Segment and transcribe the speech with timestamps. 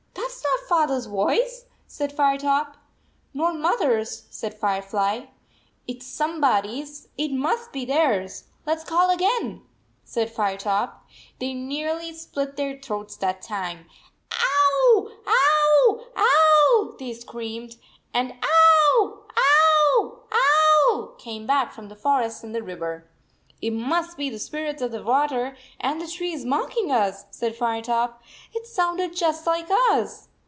[0.13, 2.77] "That s not Father s voice," said Fire top.
[3.33, 5.25] "Nor Mothers," said Firefly.
[5.87, 7.09] "It s somebody s.
[7.17, 8.45] It must be theirs.
[8.65, 9.61] Let s call again,"
[10.05, 11.05] said Firetop.
[11.39, 13.85] They nearly split their throats that time.
[14.31, 17.75] "Ow, ow, ow," they screamed,
[18.13, 23.05] and" Ow, ow, ow," came back from the forest and the river.
[23.61, 28.21] "It must be the spirits of the \vater and the trees, mocking us," said Firetop.
[28.55, 30.29] "It sounded just like us."